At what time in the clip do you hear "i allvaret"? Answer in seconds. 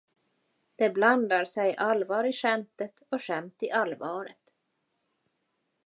3.63-4.53